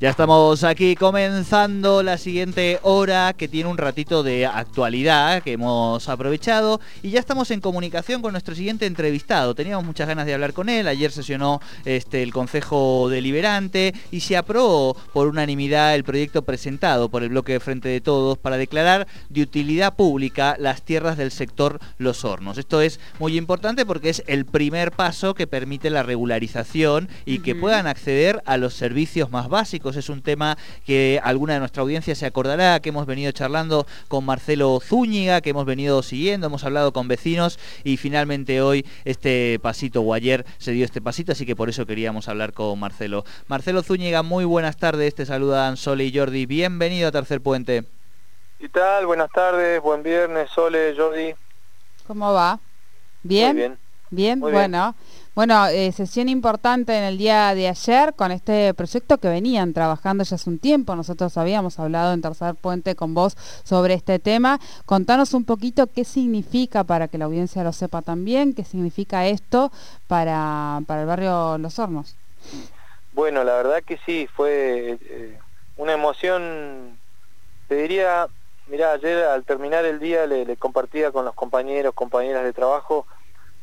Ya 0.00 0.10
estamos 0.10 0.62
aquí 0.62 0.94
comenzando 0.94 2.04
la 2.04 2.18
siguiente 2.18 2.78
hora 2.82 3.32
que 3.32 3.48
tiene 3.48 3.68
un 3.68 3.78
ratito 3.78 4.22
de 4.22 4.46
actualidad 4.46 5.42
que 5.42 5.54
hemos 5.54 6.08
aprovechado 6.08 6.80
y 7.02 7.10
ya 7.10 7.18
estamos 7.18 7.50
en 7.50 7.60
comunicación 7.60 8.22
con 8.22 8.30
nuestro 8.30 8.54
siguiente 8.54 8.86
entrevistado. 8.86 9.56
Teníamos 9.56 9.84
muchas 9.84 10.06
ganas 10.06 10.24
de 10.24 10.34
hablar 10.34 10.52
con 10.52 10.68
él. 10.68 10.86
Ayer 10.86 11.10
sesionó 11.10 11.60
este, 11.84 12.22
el 12.22 12.32
Consejo 12.32 13.08
Deliberante 13.10 13.92
y 14.12 14.20
se 14.20 14.36
aprobó 14.36 14.96
por 15.12 15.26
unanimidad 15.26 15.96
el 15.96 16.04
proyecto 16.04 16.42
presentado 16.42 17.08
por 17.08 17.24
el 17.24 17.30
bloque 17.30 17.54
de 17.54 17.60
Frente 17.60 17.88
de 17.88 18.00
Todos 18.00 18.38
para 18.38 18.56
declarar 18.56 19.08
de 19.30 19.42
utilidad 19.42 19.96
pública 19.96 20.54
las 20.60 20.82
tierras 20.82 21.16
del 21.16 21.32
sector 21.32 21.80
Los 21.96 22.24
Hornos. 22.24 22.56
Esto 22.56 22.82
es 22.82 23.00
muy 23.18 23.36
importante 23.36 23.84
porque 23.84 24.10
es 24.10 24.22
el 24.28 24.44
primer 24.44 24.92
paso 24.92 25.34
que 25.34 25.48
permite 25.48 25.90
la 25.90 26.04
regularización 26.04 27.08
y 27.26 27.40
que 27.40 27.56
puedan 27.56 27.88
acceder 27.88 28.44
a 28.46 28.58
los 28.58 28.74
servicios 28.74 29.32
más 29.32 29.48
básicos 29.48 29.87
es 29.96 30.08
un 30.08 30.22
tema 30.22 30.56
que 30.84 31.20
alguna 31.22 31.54
de 31.54 31.60
nuestra 31.60 31.82
audiencia 31.82 32.14
se 32.14 32.26
acordará, 32.26 32.80
que 32.80 32.90
hemos 32.90 33.06
venido 33.06 33.32
charlando 33.32 33.86
con 34.08 34.24
Marcelo 34.24 34.80
Zúñiga, 34.80 35.40
que 35.40 35.50
hemos 35.50 35.64
venido 35.64 36.02
siguiendo, 36.02 36.46
hemos 36.46 36.64
hablado 36.64 36.92
con 36.92 37.08
vecinos 37.08 37.58
y 37.84 37.96
finalmente 37.96 38.60
hoy 38.60 38.86
este 39.04 39.58
pasito 39.62 40.02
o 40.02 40.14
ayer 40.14 40.44
se 40.58 40.72
dio 40.72 40.84
este 40.84 41.00
pasito, 41.00 41.32
así 41.32 41.46
que 41.46 41.56
por 41.56 41.68
eso 41.68 41.86
queríamos 41.86 42.28
hablar 42.28 42.52
con 42.52 42.78
Marcelo. 42.78 43.24
Marcelo 43.46 43.82
Zúñiga, 43.82 44.22
muy 44.22 44.44
buenas 44.44 44.76
tardes, 44.76 45.14
te 45.14 45.26
saludan 45.26 45.76
Sole 45.76 46.04
y 46.04 46.16
Jordi, 46.16 46.46
bienvenido 46.46 47.08
a 47.08 47.12
Tercer 47.12 47.40
Puente. 47.40 47.84
¿Qué 48.58 48.68
tal? 48.68 49.06
Buenas 49.06 49.30
tardes, 49.30 49.80
buen 49.80 50.02
viernes, 50.02 50.50
Sole, 50.50 50.94
Jordi. 50.96 51.34
¿Cómo 52.06 52.32
va? 52.32 52.58
¿Bien? 53.22 53.48
Muy 53.48 53.56
bien. 53.56 53.78
Bien, 54.10 54.40
bueno. 54.40 54.94
Bueno, 55.34 55.66
eh, 55.68 55.92
sesión 55.92 56.28
importante 56.28 56.96
en 56.96 57.04
el 57.04 57.16
día 57.16 57.54
de 57.54 57.68
ayer 57.68 58.14
con 58.14 58.32
este 58.32 58.74
proyecto 58.74 59.18
que 59.18 59.28
venían 59.28 59.72
trabajando 59.72 60.24
ya 60.24 60.34
hace 60.34 60.50
un 60.50 60.58
tiempo. 60.58 60.96
Nosotros 60.96 61.36
habíamos 61.38 61.78
hablado 61.78 62.12
en 62.12 62.22
Tercer 62.22 62.56
Puente 62.56 62.96
con 62.96 63.14
vos 63.14 63.36
sobre 63.62 63.94
este 63.94 64.18
tema. 64.18 64.58
Contanos 64.84 65.34
un 65.34 65.44
poquito 65.44 65.86
qué 65.86 66.04
significa, 66.04 66.82
para 66.82 67.06
que 67.06 67.18
la 67.18 67.26
audiencia 67.26 67.62
lo 67.62 67.72
sepa 67.72 68.02
también, 68.02 68.52
qué 68.52 68.64
significa 68.64 69.26
esto 69.26 69.70
para, 70.08 70.80
para 70.86 71.02
el 71.02 71.06
barrio 71.06 71.56
Los 71.58 71.78
Hornos. 71.78 72.16
Bueno, 73.12 73.44
la 73.44 73.54
verdad 73.54 73.82
que 73.84 73.98
sí, 74.04 74.28
fue 74.34 74.98
eh, 75.00 75.38
una 75.76 75.92
emoción, 75.92 76.98
te 77.68 77.76
diría, 77.76 78.26
mira, 78.66 78.92
ayer 78.92 79.24
al 79.24 79.44
terminar 79.44 79.84
el 79.84 80.00
día 80.00 80.26
le 80.26 80.56
compartía 80.56 81.12
con 81.12 81.24
los 81.24 81.34
compañeros, 81.34 81.94
compañeras 81.94 82.42
de 82.42 82.52
trabajo, 82.52 83.06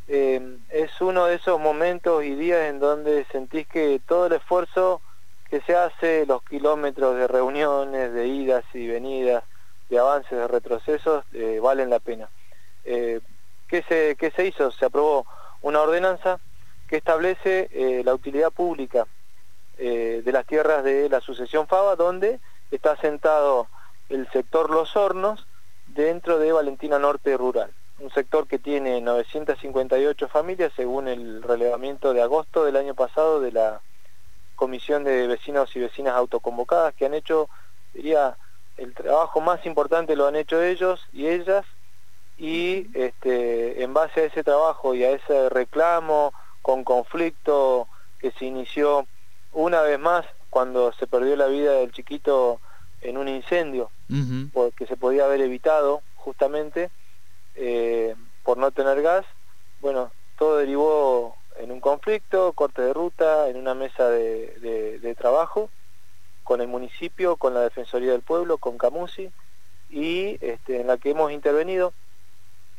eh, 0.08 0.58
es 0.70 1.02
uno 1.02 1.26
de 1.26 1.36
esos 1.36 1.60
momentos 1.60 2.24
y 2.24 2.36
días 2.36 2.70
en 2.70 2.80
donde 2.80 3.26
sentís 3.32 3.68
que 3.68 4.00
todo 4.06 4.28
el 4.28 4.34
esfuerzo 4.34 5.02
que 5.50 5.62
se 5.62 5.76
hace, 5.76 6.26
los 6.26 6.44
kilómetros 6.44 7.16
de 7.16 7.28
reuniones, 7.28 8.14
de 8.14 8.28
idas 8.28 8.64
y 8.74 8.88
venidas, 8.88 9.44
de 9.90 10.00
avances, 10.00 10.32
de 10.32 10.48
retrocesos, 10.48 11.26
eh, 11.34 11.60
valen 11.62 11.90
la 11.90 12.00
pena. 12.00 12.30
Eh, 12.84 13.20
¿qué, 13.68 13.84
se, 13.84 14.16
¿Qué 14.16 14.32
se 14.32 14.46
hizo? 14.46 14.72
Se 14.72 14.86
aprobó 14.86 15.26
una 15.62 15.82
ordenanza 15.82 16.40
que 16.88 16.98
establece 16.98 17.70
eh, 17.72 18.04
la 18.04 18.14
utilidad 18.14 18.52
pública 18.52 19.08
de 19.78 20.32
las 20.32 20.46
tierras 20.46 20.86
de 20.86 21.10
la 21.10 21.20
sucesión 21.20 21.68
FABA, 21.68 21.98
donde 21.98 22.40
está 22.72 22.96
sentado 22.96 23.68
el 24.08 24.26
sector 24.32 24.70
Los 24.70 24.96
Hornos 24.96 25.46
dentro 25.88 26.40
de 26.40 26.54
Valentina 26.54 26.98
Norte 26.98 27.36
Rural 27.36 27.74
un 28.00 28.12
sector 28.12 28.48
que 28.48 28.60
tiene 28.60 29.02
958 29.02 30.28
familias 30.28 30.72
según 30.76 31.08
el 31.08 31.42
relevamiento 31.42 32.14
de 32.14 32.22
agosto 32.22 32.66
del 32.66 32.76
año 32.76 32.94
pasado 32.94 33.40
de 33.40 33.52
la 33.52 33.82
Comisión 34.56 35.04
de 35.04 35.28
Vecinos 35.28 35.76
y 35.76 35.80
Vecinas 35.80 36.16
Autoconvocadas 36.16 36.94
que 36.94 37.06
han 37.06 37.14
hecho, 37.14 37.50
diría, 37.94 38.38
el 38.78 38.94
trabajo 38.94 39.42
más 39.42 39.66
importante 39.66 40.16
lo 40.16 40.28
han 40.28 40.36
hecho 40.36 40.62
ellos 40.62 41.02
y 41.14 41.28
ellas 41.28 41.66
y 42.38 42.88
este, 42.94 43.84
en 43.84 43.94
base 43.94 44.22
a 44.22 44.26
ese 44.26 44.44
trabajo 44.44 44.94
y 44.94 45.04
a 45.04 45.12
ese 45.12 45.50
reclamo 45.50 46.34
con 46.62 46.84
conflicto 46.84 47.88
que 48.20 48.32
se 48.32 48.46
inició 48.46 49.08
una 49.54 49.82
vez 49.82 50.00
más 50.00 50.26
cuando 50.50 50.92
se 50.94 51.08
perdió 51.08 51.36
la 51.36 51.48
vida 51.48 51.74
del 51.74 51.92
chiquito 51.92 52.60
en 53.02 53.18
un 53.18 53.28
incendio, 53.28 53.92
porque 54.54 54.88
se 54.88 54.98
podía 54.98 55.26
haber 55.26 55.42
evitado 55.42 56.02
justamente, 56.16 56.90
eh, 57.56 58.16
por 58.44 58.58
no 58.58 58.72
tener 58.72 59.02
gas, 59.02 59.26
bueno, 59.82 60.12
todo 60.38 60.58
derivó 60.58 61.36
en 61.58 61.72
un 61.72 61.80
conflicto, 61.80 62.54
corte 62.54 62.82
de 62.82 62.94
ruta, 62.94 63.50
en 63.50 63.58
una 63.58 63.74
mesa 63.74 64.10
de, 64.10 65.16
trabajo 65.18 65.70
con 66.44 66.62
el 66.62 66.68
municipio, 66.68 67.38
con 67.38 67.54
la 67.54 67.62
Defensoría 67.62 68.12
del 68.12 68.22
Pueblo, 68.22 68.58
con 68.58 68.78
Camusi, 68.78 69.32
y 69.90 70.38
este, 70.42 70.82
en 70.82 70.88
la 70.88 70.98
que 70.98 71.12
hemos 71.12 71.32
intervenido 71.32 71.94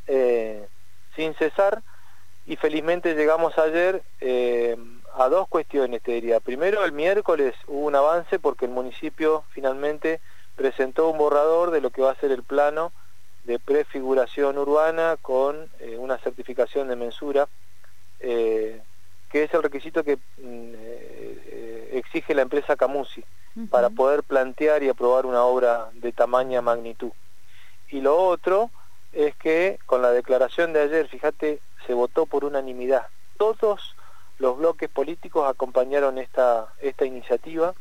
eh, 0.06 0.69
sin 1.16 1.34
cesar, 1.34 1.82
y 2.47 2.56
felizmente 2.56 3.15
llegamos 3.15 3.59
ayer 3.59 4.03
eh, 4.20 4.76
a 5.15 5.28
dos 5.28 5.48
cuestiones, 5.48 6.03
te 6.03 6.12
diría. 6.12 6.38
Primero, 6.41 6.84
el 6.84 6.92
miércoles 6.92 7.54
hubo 7.66 7.86
un 7.86 7.97
avance 7.97 8.38
porque 8.38 8.66
el 8.66 8.70
municipio 8.70 9.44
finalmente 9.50 10.20
presentó 10.54 11.09
un 11.09 11.19
borrador 11.19 11.70
de 11.70 11.81
lo 11.81 11.91
que 11.91 12.03
va 12.03 12.12
a 12.12 12.20
ser 12.20 12.31
el 12.31 12.42
plano 12.42 12.92
de 13.46 13.58
prefiguración 13.60 14.58
urbana 14.58 15.16
con 15.22 15.68
eh, 15.78 15.96
una 15.96 16.18
certificación 16.18 16.88
de 16.88 16.96
mensura, 16.96 17.48
eh, 18.18 18.82
que 19.30 19.44
es 19.44 19.54
el 19.54 19.62
requisito 19.62 20.02
que 20.02 20.16
mm, 20.16 20.18
eh, 20.42 21.90
exige 21.92 22.34
la 22.34 22.42
empresa 22.42 22.76
Camusi 22.76 23.24
para 23.70 23.88
poder 23.88 24.22
plantear 24.22 24.82
y 24.82 24.90
aprobar 24.90 25.24
una 25.24 25.42
obra 25.44 25.88
de 25.94 26.12
tamaña 26.12 26.60
magnitud. 26.60 27.12
Y 27.88 28.02
lo 28.02 28.18
otro 28.18 28.70
es 29.14 29.34
que 29.36 29.78
con 29.86 30.02
la 30.02 30.10
declaración 30.10 30.74
de 30.74 30.82
ayer, 30.82 31.08
fíjate, 31.08 31.60
se 31.86 31.94
votó 31.94 32.26
por 32.26 32.44
unanimidad. 32.44 33.06
Todos 33.38 33.96
los 34.38 34.58
bloques 34.58 34.90
políticos 34.90 35.48
acompañaron 35.48 36.18
esta, 36.18 36.66
esta 36.82 37.06
iniciativa. 37.06 37.72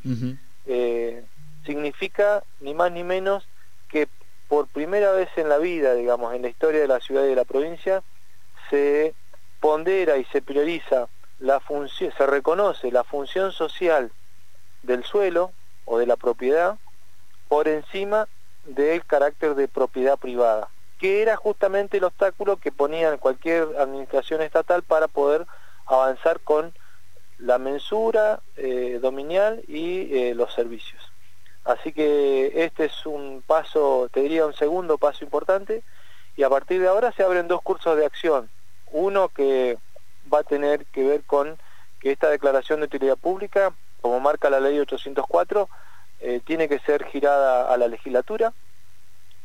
significa 1.66 2.44
ni 2.62 2.74
más 2.74 2.92
ni 2.94 3.04
menos 3.04 3.46
que 3.90 4.08
por 4.48 4.68
primera 4.68 5.12
vez 5.12 5.30
en 5.38 5.50
la 5.50 5.58
vida, 5.58 5.94
digamos, 5.94 6.34
en 6.34 6.44
la 6.44 6.50
historia 6.50 6.82
de 6.82 6.88
la 6.88 7.00
ciudad 7.00 7.24
y 7.24 7.30
de 7.30 7.36
la 7.36 7.46
provincia, 7.46 8.04
se 8.70 9.14
pondera 9.60 10.18
y 10.18 10.26
se 10.26 10.42
prioriza 10.42 11.08
la 11.40 11.60
función, 11.60 12.14
se 12.18 12.26
reconoce 12.26 12.92
la 12.92 13.04
función 13.04 13.52
social 13.52 14.12
del 14.84 15.04
suelo 15.04 15.52
o 15.86 15.98
de 15.98 16.06
la 16.06 16.16
propiedad 16.16 16.78
por 17.48 17.68
encima 17.68 18.28
del 18.66 19.06
carácter 19.06 19.56
de 19.56 19.68
propiedad 19.68 20.18
privada, 20.18 20.70
que 21.00 21.22
era 21.22 21.36
justamente 21.36 21.98
el 21.98 22.04
obstáculo 22.04 22.58
que 22.58 22.72
ponía 22.72 23.18
cualquier 23.18 23.68
administración 23.78 24.42
estatal 24.42 24.84
para 24.84 25.08
poder 25.08 25.46
avanzar 25.86 26.40
con 26.40 26.74
la 27.38 27.58
mensura 27.58 28.40
eh, 28.56 29.00
dominial 29.02 29.64
y 29.68 30.16
eh, 30.16 30.36
los 30.36 30.54
servicios. 30.54 31.15
Así 31.66 31.92
que 31.92 32.64
este 32.64 32.86
es 32.86 33.06
un 33.06 33.44
paso, 33.46 34.08
te 34.14 34.22
diría 34.22 34.46
un 34.46 34.54
segundo 34.54 34.98
paso 34.98 35.24
importante, 35.24 35.84
y 36.38 36.44
a 36.44 36.50
partir 36.50 36.80
de 36.80 36.88
ahora 36.88 37.12
se 37.12 37.24
abren 37.24 37.48
dos 37.48 37.62
cursos 37.62 37.98
de 37.98 38.06
acción. 38.06 38.50
Uno 38.92 39.30
que 39.30 39.78
va 40.32 40.40
a 40.40 40.44
tener 40.44 40.86
que 40.88 41.04
ver 41.04 41.24
con 41.24 41.58
que 42.00 42.12
esta 42.12 42.30
declaración 42.30 42.80
de 42.80 42.86
utilidad 42.86 43.18
pública, 43.18 43.76
como 44.02 44.20
marca 44.20 44.50
la 44.50 44.60
ley 44.60 44.80
804, 44.80 45.70
eh, 46.20 46.40
tiene 46.46 46.70
que 46.70 46.80
ser 46.80 47.04
girada 47.06 47.74
a 47.74 47.78
la 47.78 47.88
legislatura 47.88 48.54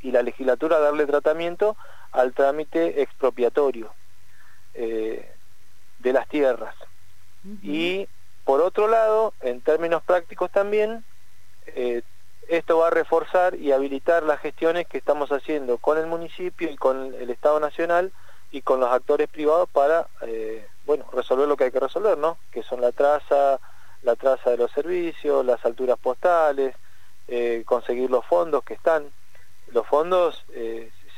y 0.03 0.11
la 0.11 0.23
legislatura 0.23 0.79
darle 0.79 1.07
tratamiento 1.07 1.77
al 2.13 2.35
trámite 2.35 3.03
expropiatorio 3.03 3.95
eh, 4.75 5.35
de 5.99 6.13
las 6.13 6.29
tierras. 6.29 6.75
Y 7.63 8.07
por 8.45 8.61
otro 8.61 8.89
lado, 8.89 9.33
en 9.41 9.63
términos 9.63 10.03
prácticos 10.03 10.51
también, 10.51 11.05
eh, 11.75 12.03
esto 12.49 12.79
va 12.79 12.89
a 12.89 12.91
reforzar 12.91 13.55
y 13.55 13.73
habilitar 13.73 14.23
las 14.23 14.41
gestiones 14.41 14.87
que 14.87 14.99
estamos 14.99 15.31
haciendo 15.31 15.79
con 15.79 15.99
el 15.99 16.07
municipio 16.07 16.71
y 16.71 16.77
con 16.77 17.15
el 17.15 17.31
Estado 17.31 17.61
Nacional 17.61 18.13
y 18.51 18.63
con 18.63 18.81
los 18.81 18.91
actores 18.91 19.29
privados 19.29 19.69
para, 19.71 20.09
eh, 20.23 20.67
bueno, 20.85 21.05
resolver 21.13 21.47
lo 21.47 21.57
que 21.57 21.65
hay 21.65 21.71
que 21.71 21.79
resolver, 21.79 22.19
¿no? 22.19 22.39
Que 22.51 22.63
son 22.63 22.81
la 22.81 22.91
traza, 22.91 23.61
la 24.03 24.17
traza 24.17 24.51
de 24.51 24.57
los 24.57 24.73
servicios, 24.73 25.45
las 25.45 25.65
alturas 25.65 25.99
postales, 25.99 26.75
eh, 27.29 27.63
conseguir 27.65 28.11
los 28.11 28.27
fondos 28.27 28.65
que 28.65 28.75
están. 28.75 29.05
Los 29.69 29.87
fondos, 29.87 30.45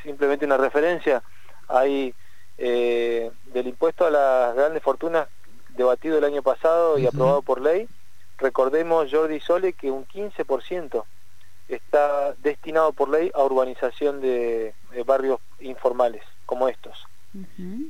simplemente 0.03 0.45
una 0.45 0.59
referencia, 0.59 1.23
hay 1.69 2.15
del 2.59 3.67
impuesto 3.67 4.05
a 4.05 4.11
las 4.11 4.55
grandes 4.55 4.83
fortunas 4.83 5.27
debatido 5.71 6.19
el 6.19 6.25
año 6.25 6.43
pasado 6.43 6.99
y 6.99 7.07
aprobado 7.07 7.43
por 7.43 7.61
ley, 7.61 7.89
Recordemos, 8.43 9.09
Jordi 9.11 9.39
Sole, 9.39 9.73
que 9.73 9.91
un 9.91 10.05
15% 10.06 11.05
está 11.69 12.35
destinado 12.39 12.93
por 12.93 13.09
ley 13.09 13.31
a 13.35 13.44
urbanización 13.44 14.21
de, 14.21 14.75
barrios 15.06 15.41
informales 15.61 16.25
como 16.44 16.69
estos. 16.69 17.06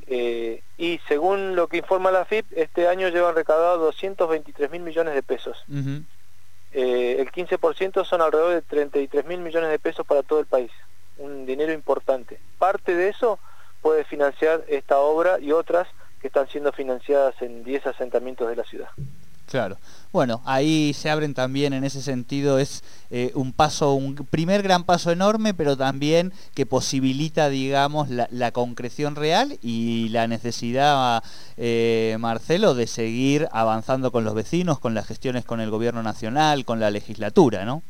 Eh, 0.06 0.62
y 0.76 1.00
según 1.08 1.56
lo 1.56 1.66
que 1.66 1.78
informa 1.78 2.12
la 2.12 2.26
FIP, 2.26 2.46
este 2.54 2.86
año 2.86 3.08
llevan 3.08 3.34
recaudado 3.34 3.78
223 3.78 4.70
mil 4.70 4.82
millones 4.82 5.14
de 5.14 5.22
pesos. 5.22 5.64
eh, 6.74 7.16
el 7.18 7.32
15% 7.32 8.04
son 8.04 8.20
alrededor 8.20 8.52
de 8.52 8.62
33 8.62 9.24
mil 9.24 9.40
millones 9.40 9.70
de 9.70 9.78
pesos 9.78 10.06
para 10.06 10.22
todo 10.22 10.38
el 10.38 10.46
país, 10.46 10.70
un 11.16 11.46
dinero 11.46 11.72
importante. 11.72 12.38
Parte 12.58 12.94
de 12.94 13.08
eso 13.08 13.38
puede 13.80 14.04
financiar 14.04 14.64
esta 14.68 14.98
obra 14.98 15.40
y 15.40 15.52
otras 15.52 15.88
que 16.20 16.28
están 16.28 16.46
siendo 16.48 16.72
financiadas 16.72 17.40
en 17.40 17.64
10 17.64 17.86
asentamientos 17.86 18.48
de 18.48 18.56
la 18.56 18.64
ciudad. 18.64 18.90
Claro. 19.52 19.76
Bueno, 20.12 20.40
ahí 20.46 20.94
se 20.94 21.10
abren 21.10 21.34
también 21.34 21.74
en 21.74 21.84
ese 21.84 22.00
sentido, 22.00 22.58
es 22.58 22.82
eh, 23.10 23.32
un 23.34 23.52
paso, 23.52 23.92
un 23.92 24.14
primer 24.14 24.62
gran 24.62 24.84
paso 24.84 25.10
enorme, 25.10 25.52
pero 25.52 25.76
también 25.76 26.32
que 26.54 26.64
posibilita, 26.64 27.50
digamos, 27.50 28.08
la, 28.08 28.50
concreción 28.52 29.14
real 29.14 29.58
y 29.60 30.08
la 30.08 30.26
necesidad, 30.26 31.22
eh, 31.58 32.16
Marcelo, 32.18 32.72
de 32.72 32.86
seguir 32.86 33.46
avanzando 33.52 34.10
con 34.10 34.24
los 34.24 34.32
vecinos, 34.32 34.78
con 34.78 34.94
las 34.94 35.06
gestiones 35.06 35.44
con 35.44 35.60
el 35.60 35.68
gobierno 35.68 36.02
nacional, 36.02 36.64
con 36.64 36.80
la 36.80 36.90
legislatura, 36.90 37.66
¿no? 37.66 37.82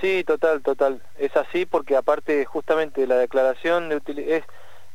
Sí, 0.00 0.22
total, 0.22 0.62
total. 0.62 1.02
Es 1.18 1.36
así 1.36 1.66
porque 1.66 1.96
aparte 1.96 2.44
justamente 2.44 3.08
la 3.08 3.16
declaración 3.16 3.88
de 3.88 4.00
es, 4.36 4.44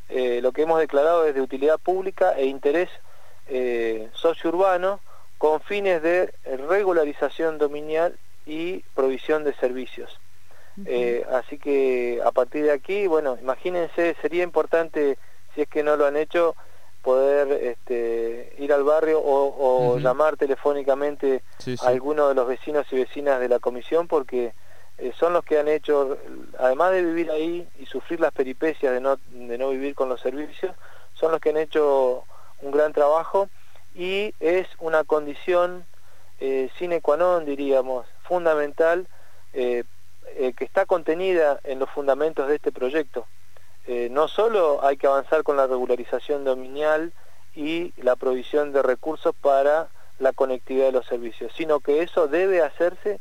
eh, 0.07 0.39
lo 0.41 0.53
que 0.53 0.61
hemos 0.61 0.79
declarado 0.79 1.25
es 1.25 1.35
de 1.35 1.41
utilidad 1.41 1.79
pública 1.79 2.31
e 2.37 2.45
interés 2.45 2.89
socio-urbano, 4.13 5.01
con 5.41 5.59
fines 5.59 6.03
de 6.03 6.31
regularización 6.69 7.57
dominial 7.57 8.15
y 8.45 8.81
provisión 8.93 9.43
de 9.43 9.55
servicios. 9.55 10.19
Eh, 10.85 11.25
así 11.31 11.57
que 11.57 12.21
a 12.23 12.31
partir 12.31 12.65
de 12.65 12.71
aquí, 12.71 13.07
bueno, 13.07 13.39
imagínense, 13.41 14.15
sería 14.21 14.43
importante, 14.43 15.17
si 15.55 15.61
es 15.61 15.67
que 15.67 15.81
no 15.81 15.95
lo 15.97 16.05
han 16.05 16.15
hecho, 16.15 16.55
poder 17.01 17.51
este, 17.53 18.53
ir 18.59 18.71
al 18.71 18.83
barrio 18.83 19.19
o, 19.19 19.97
llamar 19.97 20.37
telefónicamente 20.37 21.41
a 21.81 21.87
alguno 21.87 22.27
de 22.27 22.35
los 22.35 22.47
vecinos 22.47 22.85
y 22.91 22.97
vecinas 22.97 23.39
de 23.39 23.49
la 23.49 23.57
comisión 23.57 24.07
porque 24.07 24.53
eh, 24.99 25.11
son 25.17 25.33
los 25.33 25.43
que 25.43 25.57
han 25.57 25.69
hecho, 25.69 26.19
además 26.59 26.91
de 26.91 27.03
vivir 27.03 27.31
ahí 27.31 27.67
y 27.79 27.87
sufrir 27.87 28.19
las 28.19 28.31
peripecias 28.31 28.93
de 28.93 29.01
no, 29.01 29.17
de 29.31 29.57
no 29.57 29.71
vivir 29.71 29.95
con 29.95 30.07
los 30.07 30.21
servicios, 30.21 30.75
son 31.15 31.31
los 31.31 31.41
que 31.41 31.49
han 31.49 31.57
hecho 31.57 32.25
un 32.61 32.69
gran 32.69 32.93
trabajo 32.93 33.49
y 33.95 34.33
es 34.39 34.67
una 34.79 35.03
condición 35.03 35.85
eh, 36.39 36.71
sine 36.77 37.01
qua 37.01 37.17
non, 37.17 37.45
diríamos, 37.45 38.07
fundamental, 38.23 39.07
eh, 39.53 39.83
eh, 40.37 40.53
que 40.53 40.65
está 40.65 40.87
contenida 40.87 41.59
en 41.63 41.77
los 41.77 41.89
fundamentos 41.89 42.47
de 42.47 42.55
este 42.55 42.71
proyecto. 42.71 43.27
no 44.09 44.27
solo 44.27 44.83
hay 44.85 44.95
que 44.95 45.07
avanzar 45.07 45.43
con 45.43 45.57
la 45.57 45.67
regularización 45.67 46.45
dominial 46.45 47.13
y 47.55 47.93
la 47.97 48.15
provisión 48.15 48.71
de 48.71 48.81
recursos 48.81 49.35
para 49.35 49.89
la 50.19 50.31
conectividad 50.33 50.85
de 50.85 50.91
los 50.93 51.05
servicios, 51.05 51.51
sino 51.55 51.79
que 51.79 52.01
eso 52.01 52.27
debe 52.27 52.61
hacerse 52.61 53.19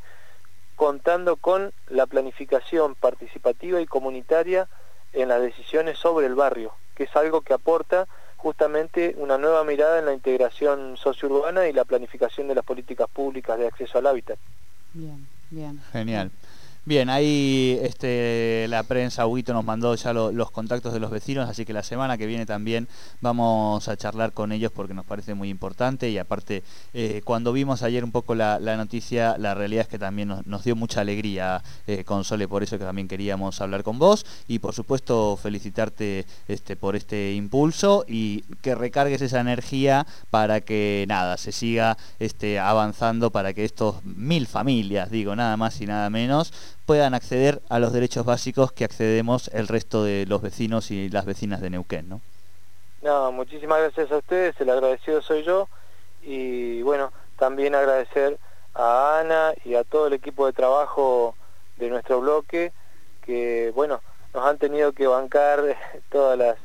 contando 0.76 1.37
con 1.37 1.72
la 1.88 2.06
planificación 2.06 2.94
participativa 2.94 3.81
y 3.81 3.87
comunitaria 3.87 4.69
en 5.12 5.28
las 5.28 5.43
decisiones 5.43 5.99
sobre 5.99 6.26
el 6.26 6.34
barrio, 6.34 6.72
que 6.94 7.05
es 7.05 7.17
algo 7.17 7.40
que 7.40 7.55
aporta 7.55 8.06
justamente 8.40 9.14
una 9.19 9.37
nueva 9.37 9.64
mirada 9.64 9.98
en 9.98 10.06
la 10.06 10.14
integración 10.14 10.96
sociourbana 10.96 11.69
y 11.69 11.72
la 11.75 11.84
planificación 11.84 12.48
de 12.48 12.54
las 12.54 12.64
políticas 12.64 13.06
públicas 13.08 13.58
de 13.58 13.66
acceso 13.66 13.98
al 13.98 14.06
hábitat. 14.06 14.38
Bien, 14.94 15.26
bien. 15.50 15.81
Genial. 15.92 16.31
Bien, 16.90 17.08
ahí 17.08 17.78
este, 17.84 18.66
la 18.69 18.82
prensa, 18.82 19.25
Huito, 19.25 19.52
nos 19.52 19.64
mandó 19.64 19.94
ya 19.94 20.12
los 20.12 20.50
contactos 20.50 20.92
de 20.92 20.98
los 20.98 21.12
vecinos, 21.12 21.48
así 21.48 21.64
que 21.64 21.72
la 21.72 21.84
semana 21.84 22.19
que 22.19 22.26
viene 22.26 22.46
también 22.46 22.88
vamos 23.20 23.87
a 23.87 23.96
charlar 23.96 24.32
con 24.32 24.50
ellos 24.50 24.72
porque 24.72 24.92
nos 24.92 25.06
parece 25.06 25.34
muy 25.34 25.50
importante 25.50 26.10
y 26.10 26.19
aparte, 26.19 26.64
eh, 26.92 27.22
cuando 27.25 27.52
vimos 27.52 27.84
ayer 27.84 28.02
un 28.02 28.10
poco 28.10 28.34
la, 28.34 28.58
noticia, 28.58 29.38
la 29.38 29.54
realidad 29.54 29.82
es 29.82 29.87
que 29.87 30.00
también 30.00 30.34
nos, 30.44 30.64
dio 30.64 30.75
mucha 30.75 31.02
alegría, 31.02 31.62
eh, 31.87 32.02
Console, 32.02 32.48
por 32.48 32.64
eso 32.64 32.76
que 32.76 32.84
también 32.84 33.06
queríamos 33.06 33.60
hablar 33.60 33.84
con 33.84 34.00
vos 34.00 34.26
y 34.48 34.58
por 34.58 34.75
supuesto 34.75 35.38
felicitarte 35.40 36.26
este, 36.48 36.75
por 36.75 36.96
este 36.96 37.34
impulso 37.34 38.04
y 38.08 38.40
que 38.62 38.75
recargues 38.75 39.22
esa 39.22 39.38
energía 39.38 40.08
para 40.31 40.60
que 40.60 41.04
nada, 41.06 41.36
se 41.36 41.52
siga 41.52 41.96
este, 42.19 42.58
avanzando 42.58 43.31
para 43.31 43.52
que 43.52 43.64
estos 43.64 44.04
mil 44.04 44.48
familias, 44.48 45.08
digo, 45.08 45.36
nada 45.36 45.56
más 45.56 45.81
y 45.81 45.86
nada 45.86 46.10
menos, 46.10 46.52
puedan 46.90 47.14
acceder 47.14 47.62
a 47.69 47.78
los 47.78 47.92
derechos 47.92 48.26
básicos 48.26 48.72
que 48.72 48.82
accedemos 48.84 49.46
el 49.54 49.69
resto 49.69 50.02
de 50.02 50.26
los 50.26 50.42
vecinos 50.42 50.90
y 50.90 51.08
las 51.08 51.25
vecinas 51.25 51.60
de 51.60 51.70
Neuquén, 51.70 52.08
¿no? 52.08 52.20
No, 53.00 53.31
muchísimas 53.31 53.78
gracias 53.78 54.10
a 54.10 54.16
ustedes, 54.16 54.60
el 54.60 54.70
agradecido 54.70 55.22
soy 55.22 55.44
yo 55.44 55.69
y 56.20 56.82
bueno, 56.82 57.12
también 57.38 57.76
agradecer 57.76 58.40
a 58.75 59.20
Ana 59.20 59.52
y 59.64 59.76
a 59.76 59.84
todo 59.84 60.08
el 60.08 60.14
equipo 60.14 60.46
de 60.46 60.52
trabajo 60.52 61.37
de 61.76 61.90
nuestro 61.90 62.19
bloque 62.19 62.72
que 63.25 63.70
bueno, 63.76 64.00
nos 64.34 64.44
han 64.44 64.58
tenido 64.58 64.90
que 64.90 65.06
bancar 65.06 65.62
todas 66.10 66.36
las 66.36 66.56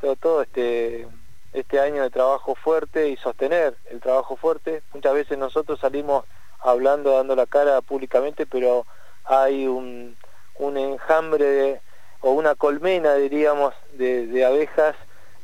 todo, 0.00 0.14
todo 0.14 0.42
este 0.42 1.08
este 1.52 1.80
año 1.80 2.04
de 2.04 2.10
trabajo 2.10 2.54
fuerte 2.54 3.08
y 3.08 3.16
sostener 3.16 3.74
el 3.90 4.00
trabajo 4.00 4.36
fuerte. 4.36 4.84
Muchas 4.94 5.14
veces 5.14 5.36
nosotros 5.36 5.80
salimos 5.80 6.26
hablando, 6.60 7.16
dando 7.16 7.34
la 7.34 7.46
cara 7.46 7.80
públicamente, 7.80 8.46
pero 8.46 8.86
hay 9.24 9.66
un, 9.66 10.16
enjambre 10.58 11.80
o 12.20 12.32
una 12.32 12.54
colmena, 12.54 13.14
diríamos, 13.14 13.74
de, 13.92 14.44
abejas 14.44 14.96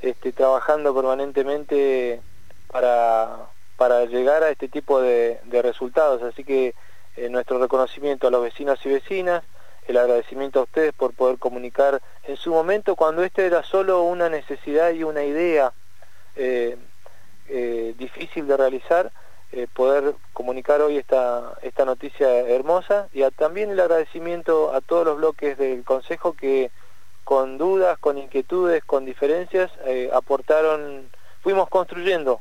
este, 0.02 0.32
trabajando 0.32 0.94
permanentemente 0.94 2.20
para, 2.68 3.48
para 3.76 4.04
llegar 4.04 4.42
a 4.42 4.50
este 4.50 4.68
tipo 4.68 5.00
de, 5.00 5.40
resultados. 5.62 6.22
Así 6.22 6.44
que 6.44 6.74
eh, 7.16 7.28
nuestro 7.28 7.58
reconocimiento 7.58 8.28
a 8.28 8.30
los 8.30 8.42
vecinos 8.42 8.78
y 8.84 8.90
vecinas, 8.90 9.42
el 9.86 9.96
agradecimiento 9.96 10.60
a 10.60 10.64
ustedes 10.64 10.92
por 10.92 11.14
poder 11.14 11.38
comunicar 11.38 12.00
en 12.24 12.36
su 12.36 12.50
momento 12.50 12.94
cuando 12.94 13.24
este 13.24 13.46
era 13.46 13.62
solo 13.62 14.02
una 14.02 14.28
necesidad 14.28 14.90
y 14.92 15.02
una 15.02 15.24
idea 15.24 15.72
eh, 16.36 16.76
eh, 17.48 17.94
difícil 17.98 18.46
de 18.46 18.56
realizar, 18.56 19.10
eh, 19.52 19.66
poder 19.72 20.14
comunicar 20.32 20.80
hoy 20.80 20.96
esta, 20.96 21.54
esta 21.62 21.84
noticia 21.84 22.28
hermosa 22.48 23.08
y 23.12 23.22
también 23.32 23.70
el 23.70 23.80
agradecimiento 23.80 24.72
a 24.72 24.80
todos 24.80 25.04
los 25.04 25.16
bloques 25.16 25.58
del 25.58 25.82
Consejo 25.84 26.34
que 26.34 26.70
con 27.24 27.58
dudas, 27.58 27.98
con 27.98 28.18
inquietudes, 28.18 28.84
con 28.84 29.04
diferencias, 29.04 29.70
eh, 29.86 30.10
aportaron, 30.12 31.08
fuimos 31.42 31.68
construyendo 31.68 32.40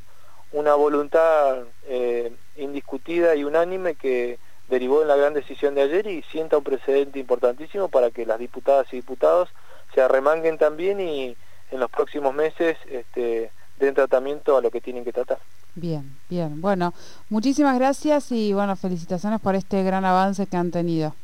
una 0.51 0.75
voluntad 0.75 1.63
eh, 1.87 2.31
indiscutida 2.55 3.35
y 3.35 3.43
unánime 3.43 3.95
que 3.95 4.39
derivó 4.67 5.01
en 5.01 5.07
la 5.07 5.15
gran 5.15 5.33
decisión 5.33 5.75
de 5.75 5.81
ayer 5.81 6.07
y 6.07 6.23
sienta 6.23 6.57
un 6.57 6.63
precedente 6.63 7.19
importantísimo 7.19 7.89
para 7.89 8.11
que 8.11 8.25
las 8.25 8.39
diputadas 8.39 8.91
y 8.93 8.97
diputados 8.97 9.49
se 9.93 10.01
arremanguen 10.01 10.57
también 10.57 10.99
y 10.99 11.35
en 11.71 11.79
los 11.79 11.89
próximos 11.89 12.33
meses 12.33 12.77
este, 12.89 13.51
den 13.77 13.95
tratamiento 13.95 14.57
a 14.57 14.61
lo 14.61 14.71
que 14.71 14.81
tienen 14.81 15.03
que 15.03 15.13
tratar. 15.13 15.39
Bien, 15.75 16.17
bien. 16.29 16.61
Bueno, 16.61 16.93
muchísimas 17.29 17.77
gracias 17.77 18.31
y 18.31 18.53
bueno, 18.53 18.75
felicitaciones 18.75 19.39
por 19.39 19.55
este 19.55 19.83
gran 19.83 20.05
avance 20.05 20.47
que 20.47 20.57
han 20.57 20.71
tenido. 20.71 21.15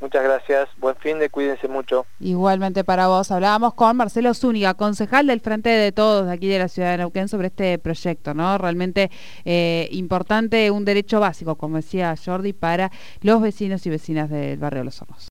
Muchas 0.00 0.22
gracias, 0.22 0.68
buen 0.78 0.94
fin 0.96 1.18
de 1.18 1.28
cuídense 1.28 1.66
mucho. 1.66 2.06
Igualmente 2.20 2.84
para 2.84 3.08
vos, 3.08 3.32
hablábamos 3.32 3.74
con 3.74 3.96
Marcelo 3.96 4.32
Zúñiga, 4.32 4.74
concejal 4.74 5.26
del 5.26 5.40
Frente 5.40 5.70
de 5.70 5.90
Todos 5.90 6.26
de 6.26 6.32
aquí 6.32 6.46
de 6.46 6.60
la 6.60 6.68
ciudad 6.68 6.92
de 6.92 6.98
Neuquén 6.98 7.26
sobre 7.26 7.48
este 7.48 7.78
proyecto, 7.78 8.32
¿no? 8.32 8.56
Realmente 8.58 9.10
eh, 9.44 9.88
importante, 9.90 10.70
un 10.70 10.84
derecho 10.84 11.18
básico, 11.18 11.56
como 11.56 11.78
decía 11.78 12.14
Jordi, 12.16 12.52
para 12.52 12.92
los 13.22 13.42
vecinos 13.42 13.84
y 13.86 13.90
vecinas 13.90 14.30
del 14.30 14.56
barrio 14.58 14.84
Los 14.84 15.02
Hornos. 15.02 15.26